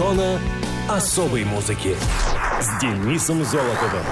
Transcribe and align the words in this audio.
Зона 0.00 0.40
особой 0.88 1.44
музыки 1.44 1.94
с 2.58 2.80
Денисом 2.80 3.44
Золотовым. 3.44 4.02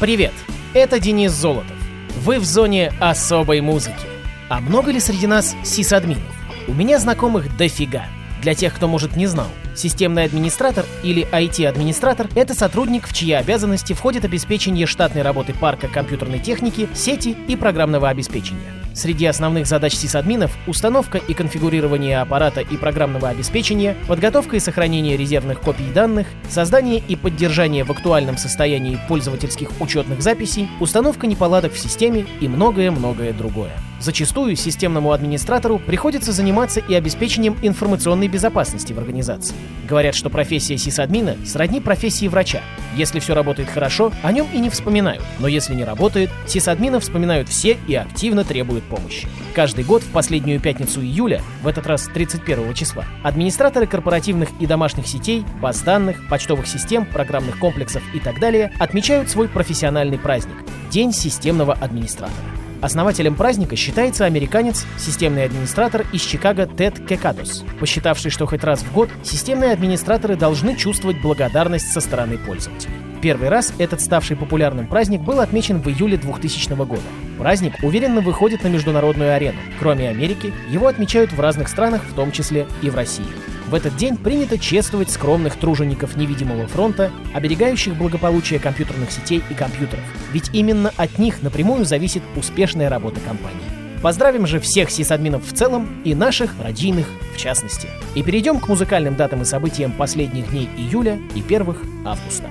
Привет, 0.00 0.32
это 0.72 0.98
Денис 0.98 1.32
Золотов. 1.32 1.76
Вы 2.22 2.38
в 2.38 2.46
зоне 2.46 2.90
особой 2.98 3.60
музыки. 3.60 4.06
А 4.48 4.60
много 4.60 4.90
ли 4.90 5.00
среди 5.00 5.26
нас 5.26 5.54
сисадминов? 5.64 6.22
У 6.66 6.72
меня 6.72 6.98
знакомых 6.98 7.58
дофига. 7.58 8.06
Для 8.40 8.54
тех, 8.54 8.74
кто, 8.74 8.88
может, 8.88 9.16
не 9.16 9.26
знал, 9.26 9.48
системный 9.76 10.24
администратор 10.24 10.86
или 11.02 11.28
IT-администратор— 11.30 12.28
это 12.34 12.54
сотрудник, 12.54 13.06
в 13.06 13.12
чьи 13.12 13.32
обязанности 13.32 13.92
входит 13.92 14.24
обеспечение 14.24 14.86
штатной 14.86 15.20
работы 15.20 15.52
парка 15.52 15.88
компьютерной 15.88 16.38
техники, 16.38 16.88
сети 16.94 17.36
и 17.48 17.54
программного 17.54 18.08
обеспечения. 18.08 18.77
Среди 18.98 19.26
основных 19.26 19.68
задач 19.68 19.94
сисадминов— 19.94 20.50
установка 20.66 21.18
и 21.18 21.32
конфигурирование 21.32 22.20
аппарата 22.20 22.62
и 22.62 22.76
программного 22.76 23.28
обеспечения, 23.28 23.96
подготовка 24.08 24.56
и 24.56 24.58
сохранение 24.58 25.16
резервных 25.16 25.60
копий 25.60 25.92
данных, 25.92 26.26
создание 26.50 27.00
и 27.06 27.14
поддержание 27.14 27.84
в 27.84 27.92
актуальном 27.92 28.36
состоянии 28.36 28.98
пользовательских 29.06 29.70
учетных 29.80 30.20
записей, 30.20 30.68
установка 30.80 31.28
неполадок 31.28 31.74
в 31.74 31.78
системе 31.78 32.26
и 32.40 32.48
многое-многое 32.48 33.32
другое. 33.32 33.70
Зачастую 34.00 34.54
системному 34.54 35.12
администратору 35.12 35.78
приходится 35.78 36.32
заниматься 36.32 36.80
и 36.80 36.94
обеспечением 36.94 37.56
информационной 37.62 38.28
безопасности 38.28 38.92
в 38.92 38.98
организации. 38.98 39.54
Говорят, 39.88 40.14
что 40.14 40.30
профессия 40.30 40.78
сисадмина 40.78 41.36
сродни 41.44 41.80
профессии 41.80 42.28
врача. 42.28 42.60
Если 42.96 43.18
все 43.18 43.34
работает 43.34 43.68
хорошо, 43.68 44.12
о 44.22 44.32
нем 44.32 44.46
и 44.52 44.58
не 44.58 44.70
вспоминают. 44.70 45.22
Но 45.40 45.48
если 45.48 45.74
не 45.74 45.84
работает, 45.84 46.30
сисадмина 46.46 47.00
вспоминают 47.00 47.48
все 47.48 47.76
и 47.88 47.94
активно 47.94 48.44
требуют 48.44 48.84
помощи. 48.84 49.26
Каждый 49.54 49.84
год 49.84 50.02
в 50.02 50.10
последнюю 50.10 50.60
пятницу 50.60 51.00
июля, 51.00 51.42
в 51.62 51.66
этот 51.66 51.86
раз 51.86 52.08
31 52.12 52.74
числа, 52.74 53.04
администраторы 53.24 53.86
корпоративных 53.86 54.50
и 54.60 54.66
домашних 54.66 55.08
сетей, 55.08 55.44
баз 55.60 55.82
данных, 55.82 56.28
почтовых 56.28 56.68
систем, 56.68 57.04
программных 57.04 57.58
комплексов 57.58 58.02
и 58.14 58.20
так 58.20 58.38
далее 58.38 58.72
отмечают 58.78 59.28
свой 59.28 59.48
профессиональный 59.48 60.18
праздник– 60.18 60.56
День 60.90 61.12
системного 61.12 61.74
администратора. 61.74 62.34
Основателем 62.80 63.34
праздника 63.34 63.74
считается 63.74 64.24
американец, 64.24 64.86
системный 64.98 65.44
администратор 65.44 66.06
из 66.12 66.22
Чикаго 66.22 66.66
Тед 66.66 67.04
Кекадос, 67.06 67.64
посчитавший, 67.80 68.30
что 68.30 68.46
хоть 68.46 68.62
раз 68.62 68.82
в 68.82 68.92
год 68.92 69.10
системные 69.24 69.72
администраторы 69.72 70.36
должны 70.36 70.76
чувствовать 70.76 71.20
благодарность 71.20 71.92
со 71.92 72.00
стороны 72.00 72.38
пользователей. 72.38 72.94
Первый 73.20 73.48
раз 73.48 73.72
этот 73.78 74.00
ставший 74.00 74.36
популярным 74.36 74.86
праздник 74.86 75.22
был 75.22 75.40
отмечен 75.40 75.80
в 75.80 75.88
июле 75.88 76.16
2000 76.16 76.74
года. 76.84 77.02
Праздник 77.36 77.74
уверенно 77.82 78.20
выходит 78.20 78.62
на 78.62 78.68
международную 78.68 79.34
арену. 79.34 79.58
Кроме 79.80 80.08
Америки, 80.08 80.52
его 80.70 80.86
отмечают 80.86 81.32
в 81.32 81.40
разных 81.40 81.68
странах, 81.68 82.02
в 82.04 82.14
том 82.14 82.30
числе 82.30 82.68
и 82.80 82.90
в 82.90 82.94
России. 82.94 83.26
В 83.68 83.74
этот 83.74 83.96
день 83.96 84.16
принято 84.16 84.56
чествовать 84.56 85.10
скромных 85.10 85.56
тружеников 85.56 86.16
невидимого 86.16 86.66
фронта, 86.66 87.12
оберегающих 87.34 87.94
благополучие 87.96 88.58
компьютерных 88.58 89.10
сетей 89.10 89.42
и 89.50 89.54
компьютеров. 89.54 90.02
Ведь 90.32 90.48
именно 90.54 90.90
от 90.96 91.18
них 91.18 91.42
напрямую 91.42 91.84
зависит 91.84 92.22
успешная 92.34 92.88
работа 92.88 93.20
компании. 93.20 93.60
Поздравим 94.02 94.46
же 94.46 94.58
всех 94.58 94.90
сисадминов 94.90 95.46
в 95.46 95.54
целом 95.54 96.00
и 96.04 96.14
наших 96.14 96.54
радийных 96.62 97.06
в 97.34 97.36
частности. 97.36 97.88
И 98.14 98.22
перейдем 98.22 98.58
к 98.58 98.68
музыкальным 98.68 99.16
датам 99.16 99.42
и 99.42 99.44
событиям 99.44 99.92
последних 99.92 100.48
дней 100.50 100.70
июля 100.78 101.18
и 101.34 101.42
первых 101.42 101.82
августа. 102.06 102.48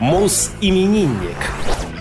Мус-именинник. 0.00 1.36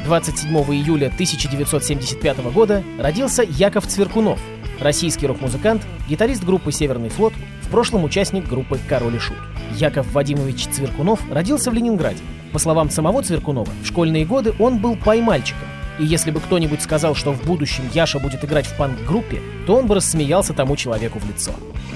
27 0.05 0.49
июля 0.49 1.07
1975 1.07 2.37
года 2.53 2.81
родился 2.97 3.43
Яков 3.43 3.85
Цверкунов, 3.87 4.39
российский 4.79 5.27
рок-музыкант, 5.27 5.85
гитарист 6.09 6.43
группы 6.43 6.71
«Северный 6.71 7.09
флот», 7.09 7.33
в 7.61 7.69
прошлом 7.69 8.03
участник 8.03 8.47
группы 8.47 8.79
«Король 8.87 9.15
и 9.15 9.19
Шут». 9.19 9.37
Яков 9.75 10.11
Вадимович 10.13 10.67
Цверкунов 10.67 11.19
родился 11.31 11.69
в 11.71 11.73
Ленинграде. 11.73 12.21
По 12.53 12.59
словам 12.59 12.89
самого 12.89 13.21
Цверкунова, 13.21 13.69
в 13.83 13.85
школьные 13.85 14.25
годы 14.25 14.53
он 14.59 14.79
был 14.79 14.95
поймальчиком, 14.95 15.67
и 15.99 16.05
если 16.05 16.31
бы 16.31 16.39
кто-нибудь 16.39 16.81
сказал, 16.81 17.15
что 17.15 17.33
в 17.33 17.43
будущем 17.43 17.83
Яша 17.93 18.19
будет 18.19 18.43
играть 18.45 18.67
в 18.67 18.75
панк-группе, 18.77 19.41
то 19.65 19.75
он 19.75 19.87
бы 19.87 19.95
рассмеялся 19.95 20.53
тому 20.53 20.75
человеку 20.75 21.19
в 21.19 21.27
лицо. 21.27 21.51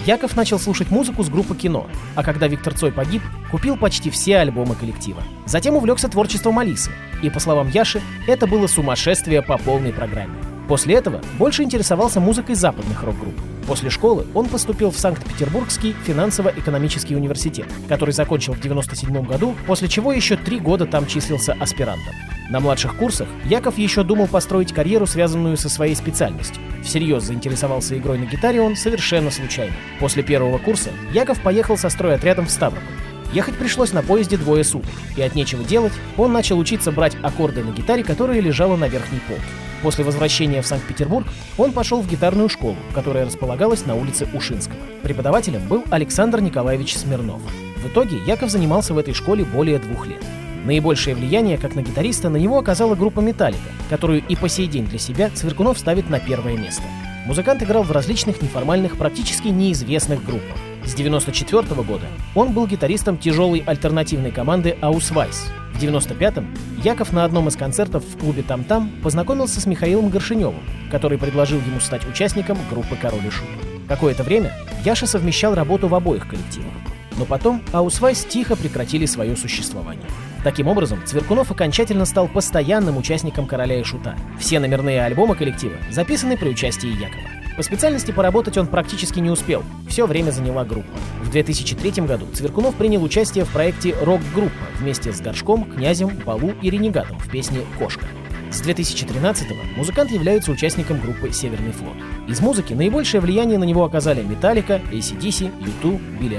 Яков 0.05 0.35
начал 0.35 0.59
слушать 0.59 0.89
музыку 0.89 1.23
с 1.23 1.29
группы 1.29 1.55
«Кино», 1.55 1.87
а 2.15 2.23
когда 2.23 2.47
Виктор 2.47 2.73
Цой 2.73 2.91
погиб, 2.91 3.21
купил 3.51 3.77
почти 3.77 4.09
все 4.09 4.37
альбомы 4.37 4.75
коллектива. 4.75 5.21
Затем 5.45 5.75
увлекся 5.75 6.09
творчеством 6.09 6.57
Алисы, 6.57 6.91
и, 7.21 7.29
по 7.29 7.39
словам 7.39 7.69
Яши, 7.69 8.01
это 8.27 8.47
было 8.47 8.65
сумасшествие 8.65 9.43
по 9.43 9.57
полной 9.57 9.93
программе. 9.93 10.33
После 10.71 10.95
этого 10.95 11.19
больше 11.37 11.63
интересовался 11.63 12.21
музыкой 12.21 12.55
западных 12.55 13.03
рок-групп. 13.03 13.33
После 13.67 13.89
школы 13.89 14.25
он 14.33 14.47
поступил 14.47 14.89
в 14.89 14.97
Санкт-Петербургский 14.97 15.93
финансово-экономический 16.05 17.13
университет, 17.13 17.65
который 17.89 18.11
закончил 18.11 18.53
в 18.53 18.59
1997 18.59 19.25
году, 19.25 19.53
после 19.67 19.89
чего 19.89 20.13
еще 20.13 20.37
три 20.37 20.61
года 20.61 20.85
там 20.85 21.07
числился 21.07 21.57
аспирантом. 21.59 22.13
На 22.49 22.61
младших 22.61 22.95
курсах 22.95 23.27
Яков 23.43 23.77
еще 23.77 24.03
думал 24.03 24.27
построить 24.27 24.71
карьеру, 24.71 25.05
связанную 25.07 25.57
со 25.57 25.67
своей 25.67 25.93
специальностью. 25.93 26.63
Всерьез 26.85 27.23
заинтересовался 27.23 27.97
игрой 27.97 28.17
на 28.17 28.23
гитаре 28.23 28.61
он 28.61 28.77
совершенно 28.77 29.29
случайно. 29.29 29.73
После 29.99 30.23
первого 30.23 30.57
курса 30.57 30.91
Яков 31.11 31.41
поехал 31.41 31.77
со 31.77 31.89
стройотрядом 31.89 32.45
в 32.45 32.49
Ставрополь. 32.49 32.87
Ехать 33.33 33.57
пришлось 33.57 33.91
на 33.91 34.03
поезде 34.03 34.37
двое 34.37 34.63
суток, 34.63 34.91
и 35.17 35.21
от 35.21 35.35
нечего 35.35 35.65
делать 35.65 35.91
он 36.15 36.31
начал 36.31 36.57
учиться 36.57 36.93
брать 36.93 37.17
аккорды 37.21 37.61
на 37.61 37.71
гитаре, 37.71 38.05
которая 38.05 38.39
лежала 38.39 38.77
на 38.77 38.87
верхней 38.87 39.19
полке. 39.27 39.43
После 39.81 40.03
возвращения 40.03 40.61
в 40.61 40.67
Санкт-Петербург 40.67 41.27
он 41.57 41.71
пошел 41.71 42.01
в 42.01 42.07
гитарную 42.07 42.49
школу, 42.49 42.77
которая 42.93 43.25
располагалась 43.25 43.85
на 43.85 43.95
улице 43.95 44.27
Ушинского. 44.33 44.77
Преподавателем 45.01 45.67
был 45.67 45.83
Александр 45.89 46.39
Николаевич 46.39 46.95
Смирнов. 46.95 47.41
В 47.83 47.87
итоге 47.87 48.17
Яков 48.25 48.51
занимался 48.51 48.93
в 48.93 48.97
этой 48.97 49.13
школе 49.13 49.43
более 49.43 49.79
двух 49.79 50.05
лет. 50.05 50.23
Наибольшее 50.65 51.15
влияние, 51.15 51.57
как 51.57 51.73
на 51.73 51.81
гитариста, 51.81 52.29
на 52.29 52.37
него 52.37 52.59
оказала 52.59 52.93
группа 52.93 53.19
«Metallica», 53.19 53.59
которую 53.89 54.23
и 54.27 54.35
по 54.35 54.47
сей 54.47 54.67
день 54.67 54.85
для 54.85 54.99
себя 54.99 55.31
Цверкунов 55.33 55.79
ставит 55.79 56.09
на 56.09 56.19
первое 56.19 56.55
место. 56.55 56.83
Музыкант 57.25 57.63
играл 57.63 57.81
в 57.81 57.91
различных 57.91 58.43
неформальных, 58.43 58.97
практически 58.97 59.47
неизвестных 59.47 60.23
группах. 60.23 60.57
С 60.83 60.93
1994 60.93 61.83
года 61.83 62.07
он 62.33 62.53
был 62.53 62.65
гитаристом 62.65 63.17
тяжелой 63.17 63.59
альтернативной 63.59 64.31
команды 64.31 64.75
«Аусвайс». 64.81 65.51
В 65.73 65.83
1995-м 65.83 66.47
Яков 66.83 67.13
на 67.13 67.23
одном 67.23 67.47
из 67.47 67.55
концертов 67.55 68.03
в 68.03 68.17
клубе 68.17 68.41
«Там-Там» 68.41 68.91
познакомился 69.03 69.61
с 69.61 69.65
Михаилом 69.65 70.09
Горшенёвым, 70.09 70.63
который 70.89 71.17
предложил 71.17 71.59
ему 71.59 71.79
стать 71.79 72.07
участником 72.07 72.57
группы 72.69 72.95
«Король 72.95 73.25
и 73.25 73.29
Шут». 73.29 73.47
Какое-то 73.87 74.23
время 74.23 74.53
Яша 74.83 75.05
совмещал 75.05 75.53
работу 75.53 75.87
в 75.87 75.95
обоих 75.95 76.27
коллективах. 76.27 76.73
Но 77.17 77.25
потом 77.25 77.61
Аусвайс 77.71 78.25
тихо 78.25 78.55
прекратили 78.55 79.05
свое 79.05 79.35
существование. 79.35 80.05
Таким 80.43 80.67
образом, 80.67 81.05
Цверкунов 81.05 81.51
окончательно 81.51 82.05
стал 82.05 82.27
постоянным 82.27 82.97
участником 82.97 83.45
«Короля 83.45 83.79
и 83.79 83.83
Шута». 83.83 84.15
Все 84.39 84.59
номерные 84.59 85.03
альбомы 85.03 85.35
коллектива 85.35 85.75
записаны 85.91 86.37
при 86.37 86.49
участии 86.49 86.89
Якова. 86.89 87.40
По 87.61 87.65
специальности 87.65 88.09
поработать 88.09 88.57
он 88.57 88.65
практически 88.65 89.19
не 89.19 89.29
успел, 89.29 89.63
все 89.87 90.07
время 90.07 90.31
заняла 90.31 90.65
группа. 90.65 90.89
В 91.21 91.29
2003 91.29 92.03
году 92.07 92.25
Цверкунов 92.33 92.73
принял 92.73 93.03
участие 93.03 93.45
в 93.45 93.49
проекте 93.49 93.95
«Рок-группа» 94.01 94.49
вместе 94.79 95.13
с 95.13 95.21
Горшком, 95.21 95.65
Князем, 95.65 96.09
Балу 96.25 96.53
и 96.59 96.71
Ренегатом 96.71 97.19
в 97.19 97.29
песне 97.29 97.59
«Кошка». 97.77 98.07
С 98.49 98.63
2013-го 98.63 99.77
музыкант 99.77 100.09
является 100.09 100.51
участником 100.51 100.99
группы 101.01 101.31
«Северный 101.31 101.71
флот». 101.71 101.93
Из 102.27 102.41
музыки 102.41 102.73
наибольшее 102.73 103.21
влияние 103.21 103.59
на 103.59 103.63
него 103.63 103.85
оказали 103.85 104.23
Металлика, 104.23 104.81
ACDC, 104.91 105.51
U2, 105.83 106.19
Билли 106.19 106.37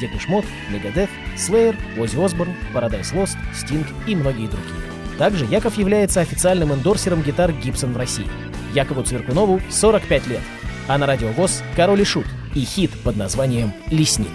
Depeche 0.00 0.26
Mode, 0.30 0.46
Megadeth, 0.70 1.10
Slayer, 1.36 1.76
Оззи 2.00 2.16
Осборн, 2.16 2.54
Paradise 2.72 3.12
Lost, 3.12 3.36
Sting 3.52 3.84
и 4.06 4.16
многие 4.16 4.46
другие. 4.46 4.80
Также 5.18 5.44
Яков 5.44 5.76
является 5.76 6.22
официальным 6.22 6.72
эндорсером 6.72 7.20
гитар 7.20 7.50
Gibson 7.50 7.92
в 7.92 7.96
России. 7.98 8.26
Якову 8.74 9.02
Цверкунову 9.02 9.60
45 9.68 10.26
лет, 10.28 10.40
а 10.88 10.98
на 10.98 11.06
радио 11.06 11.28
ВОЗ 11.28 11.62
«Король 11.76 12.00
и 12.00 12.04
Шут» 12.04 12.26
и 12.54 12.60
хит 12.60 12.90
под 13.02 13.16
названием 13.16 13.72
«Лесник». 13.90 14.30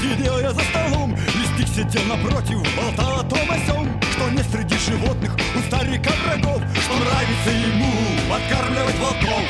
Сидел 0.00 0.38
я 0.38 0.52
за 0.52 0.60
столом 0.60 1.14
Листик 1.34 1.68
сидел 1.68 2.02
напротив, 2.04 2.58
болтал 2.76 3.20
о 3.20 3.24
том 3.24 3.50
о 3.50 3.58
сём 3.66 4.00
Что 4.12 4.30
не 4.30 4.42
среди 4.42 4.76
животных 4.78 5.36
у 5.56 5.60
старика 5.66 6.10
врагов 6.24 6.62
Что 6.82 6.94
нравится 6.98 7.50
ему 7.50 7.92
подкармливать 8.30 8.98
волков. 8.98 9.44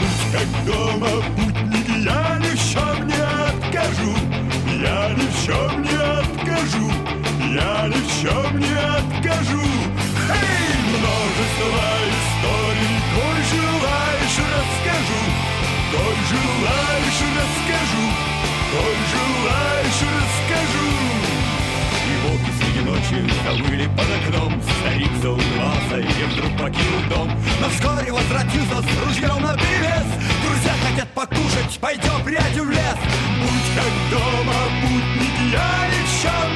Будь 0.00 0.32
как 0.32 0.64
дома, 0.66 1.08
путники, 1.36 2.04
я 2.04 2.38
ни 2.38 2.54
в 2.54 2.72
чем 2.72 3.06
не 3.06 3.20
откажу 3.48 4.12
Я 4.82 5.10
ни 5.14 5.26
в 5.26 5.36
чем 5.44 5.82
не 5.82 5.96
откажу 6.20 6.90
Я 7.52 7.88
ни 7.88 8.00
в 8.00 8.22
чем 8.22 8.58
не 8.58 8.74
откажу. 8.74 9.64
Эй, 10.30 10.74
множество 10.90 11.86
историй 12.10 12.96
Коль 13.14 13.44
желаешь, 13.52 14.38
расскажу 14.54 15.22
Коль 15.92 16.22
желаешь, 16.28 16.83
ночи 23.22 23.34
завыли 23.44 23.86
под 23.88 24.06
окном. 24.10 24.62
Старик 24.80 25.10
заулыбался 25.22 25.98
и 25.98 26.24
вдруг 26.32 26.52
покинул 26.58 27.02
дом. 27.10 27.30
Но 27.60 27.68
вскоре 27.68 28.12
возвратился 28.12 28.82
с 28.82 29.04
ружьем 29.04 29.42
на 29.42 29.54
привес 29.54 30.06
Друзья 30.44 30.72
хотят 30.88 31.08
покушать, 31.08 31.78
пойдем 31.80 32.24
прядью 32.24 32.64
в 32.64 32.70
лес. 32.70 32.98
Будь 33.40 33.74
как 33.74 34.10
дома, 34.10 34.54
чем 36.22 36.30
не 36.30 36.30
откажу 36.30 36.53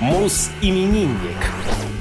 Мус-именинник. 0.00 1.36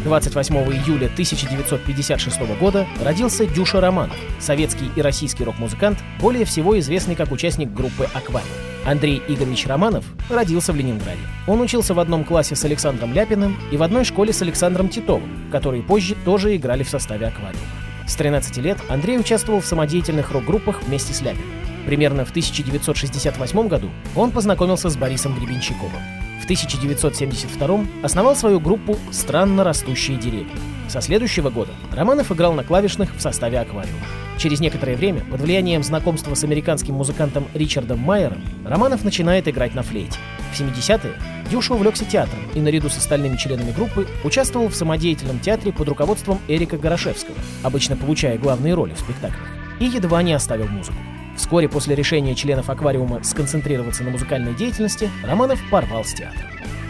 28 0.05 0.55
июля 0.55 1.07
1956 1.07 2.39
года 2.57 2.87
родился 3.03 3.45
Дюша 3.45 3.81
Романов, 3.81 4.15
советский 4.39 4.89
и 4.95 5.01
российский 5.01 5.43
рок-музыкант, 5.43 5.99
более 6.21 6.45
всего 6.45 6.79
известный 6.79 7.15
как 7.15 7.33
участник 7.33 7.73
группы 7.73 8.07
«Аквариум». 8.13 8.49
Андрей 8.85 9.21
Игоревич 9.27 9.67
Романов 9.67 10.05
родился 10.29 10.71
в 10.71 10.77
Ленинграде. 10.77 11.19
Он 11.45 11.59
учился 11.59 11.93
в 11.93 11.99
одном 11.99 12.23
классе 12.23 12.55
с 12.55 12.63
Александром 12.63 13.13
Ляпиным 13.13 13.57
и 13.69 13.75
в 13.75 13.83
одной 13.83 14.05
школе 14.05 14.31
с 14.31 14.41
Александром 14.41 14.87
Титовым, 14.87 15.51
которые 15.51 15.83
позже 15.83 16.15
тоже 16.23 16.55
играли 16.55 16.83
в 16.83 16.89
составе 16.89 17.27
«Аквариума». 17.27 17.59
С 18.07 18.15
13 18.15 18.55
лет 18.59 18.77
Андрей 18.87 19.19
участвовал 19.19 19.59
в 19.59 19.65
самодеятельных 19.65 20.31
рок-группах 20.31 20.83
вместе 20.83 21.13
с 21.13 21.21
Ляпиным. 21.21 21.51
Примерно 21.85 22.23
в 22.23 22.29
1968 22.29 23.67
году 23.67 23.89
он 24.15 24.31
познакомился 24.31 24.89
с 24.89 24.95
Борисом 24.95 25.37
Гребенщиковым. 25.37 26.01
В 26.49 26.51
1972 26.51 27.85
основал 28.01 28.35
свою 28.35 28.59
группу 28.59 28.97
«Странно 29.11 29.63
растущие 29.63 30.17
деревья». 30.17 30.49
Со 30.87 30.99
следующего 30.99 31.51
года 31.51 31.73
Романов 31.91 32.31
играл 32.31 32.53
на 32.53 32.63
клавишных 32.63 33.15
в 33.15 33.21
составе 33.21 33.59
«Аквариума». 33.59 33.99
Через 34.39 34.59
некоторое 34.59 34.95
время, 34.95 35.23
под 35.29 35.41
влиянием 35.41 35.83
знакомства 35.83 36.33
с 36.33 36.43
американским 36.43 36.95
музыкантом 36.95 37.45
Ричардом 37.53 37.99
Майером, 37.99 38.41
Романов 38.65 39.03
начинает 39.03 39.47
играть 39.47 39.75
на 39.75 39.83
флейте. 39.83 40.17
В 40.51 40.59
70-е 40.59 41.13
Дюша 41.51 41.75
увлекся 41.75 42.03
театром 42.03 42.39
и 42.55 42.59
наряду 42.59 42.89
с 42.89 42.97
остальными 42.97 43.37
членами 43.37 43.71
группы 43.71 44.07
участвовал 44.23 44.69
в 44.69 44.75
самодеятельном 44.75 45.39
театре 45.41 45.71
под 45.71 45.87
руководством 45.87 46.39
Эрика 46.47 46.79
Горошевского, 46.79 47.37
обычно 47.61 47.95
получая 47.95 48.39
главные 48.39 48.73
роли 48.73 48.95
в 48.95 48.99
спектаклях, 48.99 49.47
и 49.79 49.85
едва 49.85 50.23
не 50.23 50.33
оставил 50.33 50.67
музыку. 50.67 50.97
Вскоре 51.39 51.69
после 51.69 51.95
решения 51.95 52.35
членов 52.35 52.69
«Аквариума» 52.69 53.23
сконцентрироваться 53.23 54.03
на 54.03 54.09
музыкальной 54.09 54.53
деятельности, 54.53 55.09
Романов 55.23 55.57
порвал 55.71 56.03
с 56.03 56.13
театром. 56.13 56.43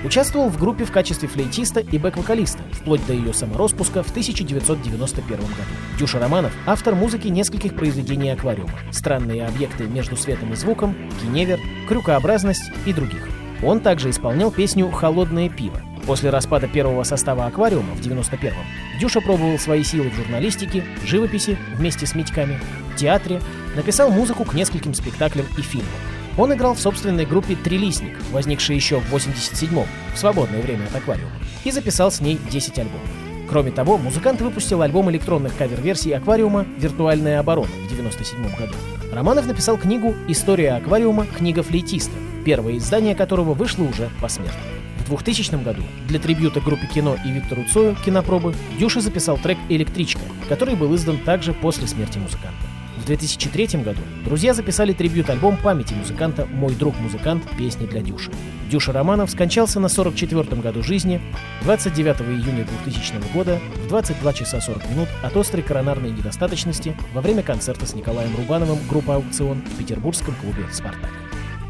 Участвовал 0.04 0.50
в 0.50 0.58
группе 0.58 0.86
в 0.86 0.92
качестве 0.92 1.28
флейтиста 1.28 1.82
и 1.82 2.00
бэк-вокалиста, 2.00 2.64
вплоть 2.72 3.06
до 3.06 3.14
ее 3.14 3.32
самороспуска 3.32 4.02
в 4.02 4.10
1991 4.10 5.38
году. 5.38 5.52
Дюша 6.00 6.20
Романов– 6.20 6.52
автор 6.66 6.96
музыки 6.96 7.28
нескольких 7.28 7.76
произведений 7.76 8.32
«Аквариума», 8.32 8.74
«Странные 8.92 9.46
объекты 9.46 9.84
между 9.84 10.18
светом 10.18 10.52
и 10.54 10.56
звуком», 10.56 10.96
«Геневер», 11.22 11.60
«Крюкообразность» 11.88 12.72
и 12.88 12.92
других. 12.92 13.30
Он 13.62 13.82
также 13.82 14.10
исполнял 14.10 14.50
песню 14.50 14.90
«Холодное 14.90 15.50
пиво». 15.50 15.80
После 16.08 16.32
распада 16.32 16.68
первого 16.68 17.04
состава 17.04 17.46
«Аквариума» 17.46 17.94
в 17.94 18.02
91-м 18.02 18.66
Дюша 19.00 19.22
пробовал 19.22 19.60
свои 19.60 19.84
силы 19.84 20.10
в 20.10 20.16
журналистике, 20.16 20.84
живописи 21.06 21.56
вместе 21.76 22.08
с 22.08 22.16
Митьками, 22.16 22.60
театре, 22.98 23.42
написал 23.76 24.12
музыку 24.12 24.44
к 24.44 24.54
нескольким 24.54 24.94
спектаклям 24.94 25.46
и 25.58 25.62
фильмам. 25.62 25.90
Он 26.38 26.54
играл 26.54 26.74
в 26.74 26.80
собственной 26.80 27.26
группе 27.26 27.56
«Трилистник», 27.56 28.18
возникшей 28.32 28.76
еще 28.76 29.00
в 29.00 29.14
87-м, 29.14 29.86
в 30.14 30.18
свободное 30.18 30.62
время 30.62 30.86
от 30.86 30.96
«Аквариума», 30.96 31.32
и 31.64 31.72
записал 31.72 32.12
с 32.12 32.22
ней 32.22 32.40
10 32.50 32.80
альбомов. 32.80 33.08
Кроме 33.50 33.72
того, 33.72 33.98
музыкант 33.98 34.42
выпустил 34.42 34.82
альбом 34.82 35.10
электронных 35.10 35.58
кавер-версий 35.58 36.14
«Аквариума. 36.14 36.66
Виртуальная 36.78 37.40
оборона» 37.40 37.72
в 37.86 37.90
97 37.90 38.44
году. 38.56 38.74
Романов 39.12 39.48
написал 39.48 39.78
книгу 39.78 40.16
«История 40.28 40.74
аквариума. 40.74 41.26
Книга 41.26 41.64
флейтиста», 41.64 42.14
первое 42.46 42.78
издание 42.78 43.16
которого 43.16 43.54
вышло 43.56 43.84
уже 43.84 44.10
посмертно. 44.22 44.62
В 45.00 45.10
2000 45.10 45.64
году 45.64 45.82
для 46.08 46.20
трибюта 46.20 46.62
группе 46.62 46.86
кино 46.86 47.18
и 47.26 47.32
Виктору 47.32 47.64
Цою 47.64 47.96
кинопробы 48.06 48.54
Дюша 48.78 49.02
записал 49.02 49.38
трек 49.40 49.58
«Электричка», 49.68 50.22
который 50.48 50.76
был 50.76 50.96
издан 50.96 51.18
также 51.18 51.54
после 51.54 51.88
смерти 51.88 52.20
музыканта. 52.20 52.69
В 53.00 53.06
2003 53.06 53.82
году 53.82 54.02
друзья 54.26 54.54
записали 54.54 54.94
трибют-альбом 54.94 55.58
памяти 55.58 55.94
музыканта 55.94 56.46
«Мой 56.46 56.76
друг-музыкант. 56.76 57.44
Песни 57.58 57.86
для 57.86 58.02
Дюши». 58.02 58.30
Дюша 58.70 58.92
Романов 58.92 59.32
скончался 59.32 59.80
на 59.80 59.88
44-м 59.88 60.60
году 60.62 60.84
жизни 60.84 61.22
29 61.64 62.22
июня 62.22 62.68
2000 62.84 63.34
года 63.34 63.60
в 63.86 63.88
22 63.88 64.34
часа 64.34 64.62
40 64.62 64.90
минут 64.90 65.08
от 65.24 65.36
острой 65.36 65.64
коронарной 65.64 66.12
недостаточности 66.12 66.96
во 67.14 67.22
время 67.22 67.42
концерта 67.42 67.86
с 67.86 67.96
Николаем 67.96 68.36
Рубановым 68.36 68.78
группа 68.90 69.16
«Аукцион» 69.16 69.62
в 69.62 69.78
петербургском 69.78 70.36
клубе 70.36 70.66
«Спартак». 70.72 71.10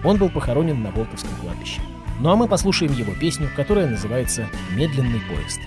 Он 0.04 0.18
был 0.18 0.30
похоронен 0.30 0.82
на 0.82 0.90
Волковском 0.92 1.36
кладбище. 1.42 1.80
Ну 2.20 2.32
а 2.32 2.36
мы 2.36 2.48
послушаем 2.48 2.92
его 2.94 3.14
песню, 3.14 3.50
которая 3.56 3.88
называется 3.88 4.48
«Медленный 4.76 5.22
поезд». 5.30 5.60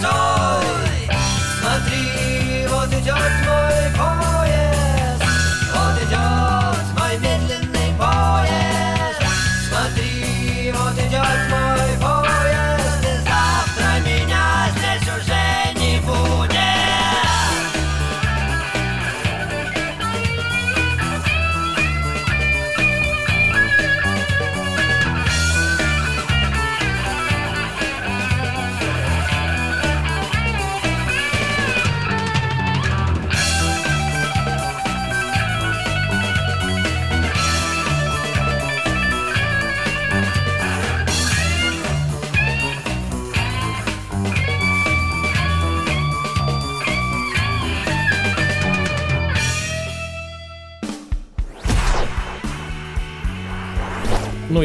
casó. 0.00 0.31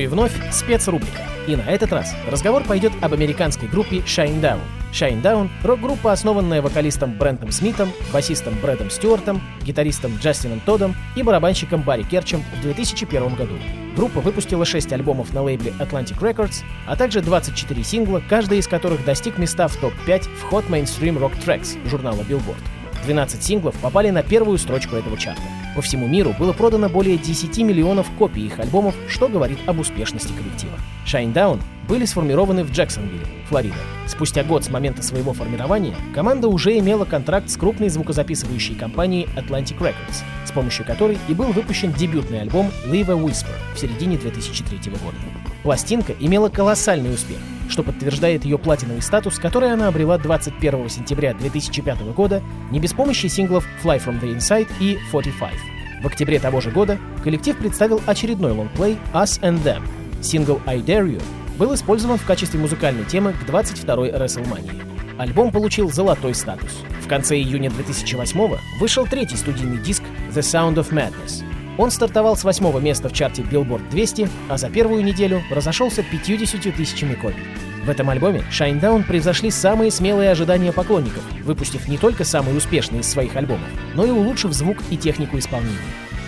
И 0.07 0.09
вновь 0.09 0.31
спецрубрика. 0.51 1.21
И 1.47 1.55
на 1.55 1.61
этот 1.61 1.91
раз 1.91 2.15
разговор 2.29 2.63
пойдет 2.63 2.91
об 3.01 3.13
американской 3.13 3.67
группе 3.67 3.97
Shinedown. 3.97 4.59
Shinedown— 4.91 5.49
рок-группа, 5.63 6.11
основанная 6.11 6.61
вокалистом 6.61 7.17
Брентом 7.17 7.51
Смитом, 7.51 7.91
басистом 8.11 8.55
Брэдом 8.61 8.89
Стюартом, 8.89 9.41
гитаристом 9.63 10.17
Джастином 10.17 10.61
Тодом 10.61 10.95
и 11.15 11.23
барабанщиком 11.23 11.81
Барри 11.81 12.03
Керчем 12.03 12.43
в 12.57 12.61
2001 12.61 13.35
году. 13.35 13.53
Группа 13.95 14.21
выпустила 14.21 14.65
6 14.65 14.91
альбомов 14.93 15.33
на 15.33 15.43
лейбле 15.43 15.73
Atlantic 15.79 16.19
Records, 16.19 16.63
а 16.87 16.95
также 16.95 17.21
24 17.21 17.83
сингла, 17.83 18.21
каждый 18.29 18.59
из 18.59 18.67
которых 18.67 19.03
достиг 19.03 19.37
места 19.37 19.67
в 19.67 19.75
топ-5 19.77 20.23
в 20.23 20.53
Hot 20.53 20.67
Mainstream 20.69 21.19
Rock 21.19 21.33
Tracks 21.45 21.77
журнала 21.89 22.21
Billboard. 22.21 22.76
12 23.07 23.41
синглов 23.41 23.75
попали 23.75 24.09
на 24.09 24.21
первую 24.21 24.57
строчку 24.57 24.97
этого 24.97 25.17
чарта. 25.17 25.41
По 25.75 25.81
всему 25.81 26.07
миру 26.07 26.35
было 26.37 26.51
продано 26.51 26.89
более 26.89 27.17
10 27.17 27.57
миллионов 27.59 28.07
копий 28.17 28.45
их 28.45 28.59
альбомов, 28.59 28.95
что 29.07 29.29
говорит 29.29 29.59
об 29.65 29.79
успешности 29.79 30.33
коллектива. 30.33 30.73
Shinedown 31.05 31.61
были 31.87 32.03
сформированы 32.03 32.65
в 32.65 32.71
Джексонвилле, 32.71 33.25
Флорида. 33.47 33.77
Спустя 34.07 34.43
год 34.43 34.65
с 34.65 34.69
момента 34.69 35.03
своего 35.03 35.31
формирования 35.31 35.95
команда 36.13 36.49
уже 36.49 36.77
имела 36.77 37.05
контракт 37.05 37.49
с 37.49 37.55
крупной 37.55 37.87
звукозаписывающей 37.87 38.75
компанией 38.75 39.29
Atlantic 39.37 39.77
Records, 39.79 40.23
с 40.45 40.51
помощью 40.51 40.85
которой 40.85 41.17
и 41.29 41.33
был 41.33 41.53
выпущен 41.53 41.93
дебютный 41.93 42.41
альбом 42.41 42.71
Leave 42.87 43.09
a 43.09 43.15
Whisper 43.15 43.55
в 43.73 43.79
середине 43.79 44.17
2003 44.17 44.91
года. 44.91 45.17
Пластинка 45.63 46.13
имела 46.19 46.49
колоссальный 46.49 47.13
успех, 47.13 47.37
что 47.69 47.83
подтверждает 47.83 48.45
ее 48.45 48.57
платиновый 48.57 49.01
статус, 49.01 49.39
который 49.39 49.71
она 49.71 49.87
обрела 49.87 50.17
21 50.17 50.89
сентября 50.89 51.33
2005 51.33 52.01
года 52.13 52.41
не 52.71 52.79
без 52.79 52.93
помощи 52.93 53.27
синглов 53.27 53.65
Fly 53.83 54.03
From 54.03 54.21
The 54.21 54.35
Inside 54.35 54.69
и 54.79 54.97
45. 55.11 55.53
В 56.01 56.07
октябре 56.07 56.39
того 56.39 56.61
же 56.61 56.71
года 56.71 56.99
коллектив 57.23 57.57
представил 57.57 58.01
очередной 58.05 58.51
лонгплей 58.51 58.97
Us 59.13 59.41
and 59.41 59.63
Them. 59.63 59.81
Сингл 60.21 60.61
I 60.65 60.79
Dare 60.79 61.07
You 61.07 61.21
был 61.57 61.73
использован 61.73 62.17
в 62.17 62.25
качестве 62.25 62.59
музыкальной 62.59 63.05
темы 63.05 63.33
к 63.33 63.49
22-й 63.49 64.11
WrestleMania. 64.11 64.97
Альбом 65.17 65.51
получил 65.51 65.91
золотой 65.91 66.35
статус. 66.35 66.83
В 67.01 67.07
конце 67.07 67.37
июня 67.37 67.71
2008 67.71 68.57
вышел 68.79 69.07
третий 69.07 69.35
студийный 69.35 69.79
диск 69.79 70.03
The 70.35 70.41
Sound 70.41 70.75
of 70.75 70.91
Madness. 70.91 71.46
Он 71.77 71.91
стартовал 71.91 72.35
с 72.35 72.43
восьмого 72.43 72.79
места 72.79 73.09
в 73.09 73.13
чарте 73.13 73.43
Billboard 73.43 73.89
200, 73.89 74.29
а 74.49 74.57
за 74.57 74.69
первую 74.69 75.03
неделю 75.03 75.43
разошелся 75.51 76.03
50 76.03 76.75
тысячами 76.75 77.13
копий. 77.13 77.43
В 77.85 77.89
этом 77.89 78.09
альбоме 78.09 78.43
Shinedown 78.51 79.03
превзошли 79.03 79.49
самые 79.49 79.91
смелые 79.91 80.31
ожидания 80.31 80.73
поклонников, 80.73 81.23
выпустив 81.43 81.87
не 81.87 81.97
только 81.97 82.25
самый 82.25 82.57
успешный 82.57 82.99
из 82.99 83.07
своих 83.07 83.35
альбомов, 83.35 83.69
но 83.93 84.05
и 84.05 84.09
улучшив 84.09 84.51
звук 84.51 84.77
и 84.89 84.97
технику 84.97 85.37
исполнения. 85.37 85.77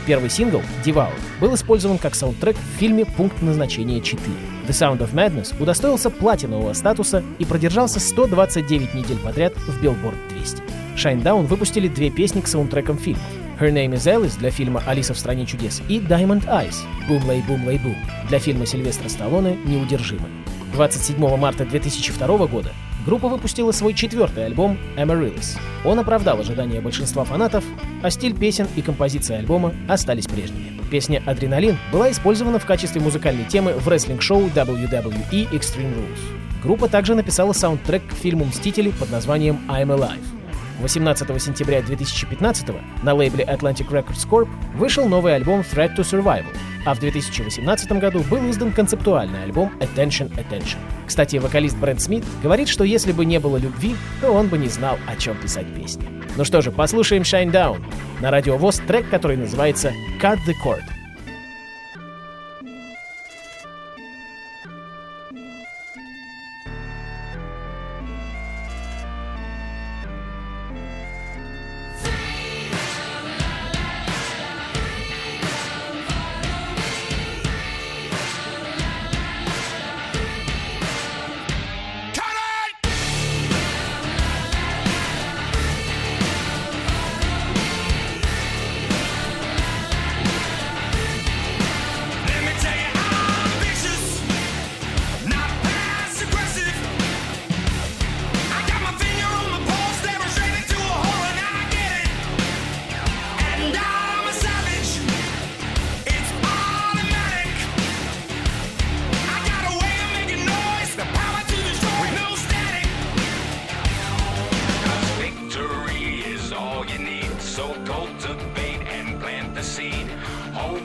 Первый 0.05 0.29
сингл 0.29 0.61
«Devour» 0.85 1.11
был 1.41 1.53
использован 1.55 1.97
как 1.97 2.15
саундтрек 2.15 2.55
в 2.55 2.79
фильме 2.79 3.05
«Пункт 3.05 3.41
назначения 3.41 3.99
4». 3.99 4.19
The 4.67 4.69
Sound 4.69 4.99
of 4.99 5.13
Madness 5.13 5.53
удостоился 5.61 6.09
платинового 6.09 6.73
статуса 6.73 7.23
и 7.37 7.45
продержался 7.45 7.99
129 7.99 8.93
недель 8.93 9.17
подряд 9.17 9.53
в 9.57 9.83
Billboard 9.83 10.15
200. 10.29 10.63
Shinedown 10.95 11.45
выпустили 11.45 11.87
две 11.87 12.09
песни 12.09 12.41
к 12.41 12.47
саундтрекам 12.47 12.97
фильмов. 12.97 13.21
Her 13.59 13.73
Name 13.73 13.93
is 13.93 14.07
Alice 14.07 14.39
для 14.39 14.51
фильма 14.51 14.81
«Алиса 14.87 15.13
в 15.13 15.19
стране 15.19 15.45
чудес» 15.45 15.81
и 15.89 15.99
Diamond 15.99 16.47
Eyes 16.47 16.75
«Boom 17.09 17.27
Lay 17.27 17.45
Boom 17.45 17.65
Lay 17.65 17.77
Boom» 17.83 17.97
для 18.29 18.39
фильма 18.39 18.65
Сильвестра 18.65 19.09
Сталлоне 19.09 19.57
«Неудержимый». 19.65 20.31
27 20.71 21.35
марта 21.35 21.65
2002 21.65 22.47
года 22.47 22.71
группа 23.05 23.27
выпустила 23.27 23.73
свой 23.73 23.93
четвертый 23.93 24.45
альбом 24.45 24.77
Amaryllis. 24.95 25.57
Он 25.83 25.99
оправдал 25.99 26.39
ожидания 26.39 26.79
большинства 26.79 27.25
фанатов, 27.25 27.65
а 28.01 28.09
стиль 28.09 28.33
песен 28.33 28.65
и 28.77 28.81
композиции 28.81 29.35
альбома 29.35 29.73
остались 29.89 30.27
прежними. 30.27 30.79
Песня 30.89 31.21
«Адреналин» 31.25 31.77
была 31.91 32.11
использована 32.11 32.59
в 32.59 32.65
качестве 32.65 33.01
музыкальной 33.01 33.43
темы 33.43 33.73
в 33.73 33.89
рестлинг-шоу 33.89 34.43
WWE 34.55 35.51
Extreme 35.51 35.95
Rules. 35.97 36.19
Группа 36.63 36.87
также 36.87 37.13
написала 37.13 37.51
саундтрек 37.51 38.07
к 38.07 38.13
фильму 38.13 38.45
«Мстители» 38.45 38.91
под 38.91 39.11
названием 39.11 39.59
«I'm 39.67 39.87
Alive». 39.87 40.38
18 40.79 41.41
сентября 41.41 41.81
2015 41.81 42.67
на 43.03 43.13
лейбле 43.13 43.43
Atlantic 43.43 43.89
Records 43.89 44.27
Corp 44.29 44.47
вышел 44.75 45.07
новый 45.07 45.35
альбом 45.35 45.61
Threat 45.61 45.95
to 45.95 45.99
Survival, 45.99 46.55
а 46.85 46.93
в 46.93 46.99
2018 46.99 47.91
году 47.93 48.21
был 48.29 48.49
издан 48.49 48.71
концептуальный 48.71 49.43
альбом 49.43 49.71
Attention 49.79 50.31
Attention. 50.35 50.77
Кстати, 51.05 51.37
вокалист 51.37 51.77
Брэнд 51.77 52.01
Смит 52.01 52.23
говорит, 52.41 52.69
что 52.69 52.83
если 52.83 53.11
бы 53.11 53.25
не 53.25 53.39
было 53.39 53.57
любви, 53.57 53.95
то 54.21 54.31
он 54.31 54.47
бы 54.47 54.57
не 54.57 54.69
знал, 54.69 54.97
о 55.07 55.15
чем 55.15 55.35
писать 55.37 55.67
песни. 55.75 56.07
Ну 56.37 56.45
что 56.45 56.61
же, 56.61 56.71
послушаем 56.71 57.23
Shine 57.23 57.51
Down. 57.51 57.83
На 58.21 58.31
радио 58.31 58.57
ВОЗ 58.57 58.81
трек, 58.87 59.09
который 59.09 59.37
называется 59.37 59.91
Cut 60.21 60.37
the 60.47 60.53
Cord. 60.63 60.83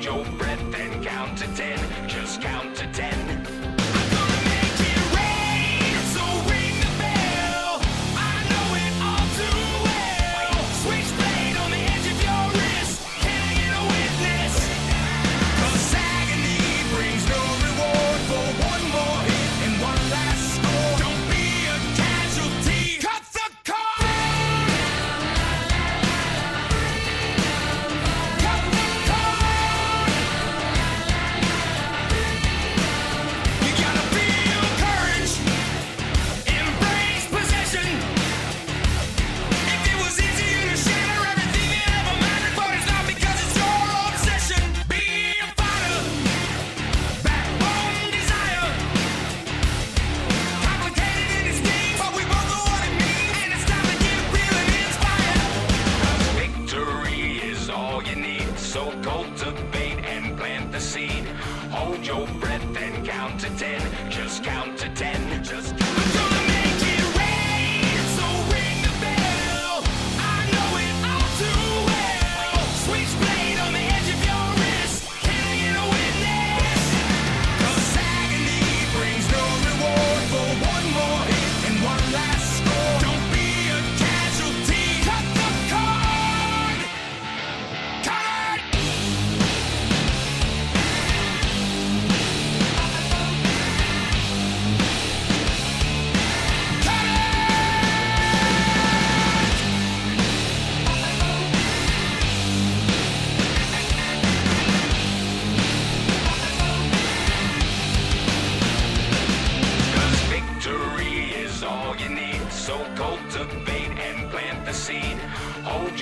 Joe. 0.01 0.25
your. 0.39 0.54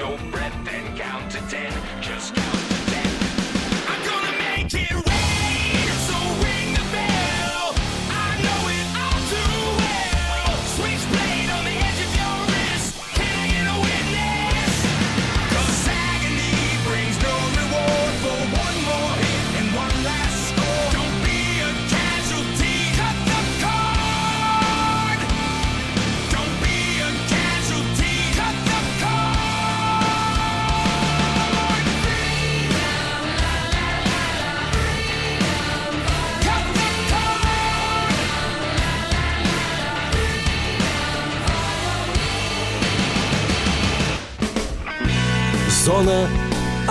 Radio 0.03 0.32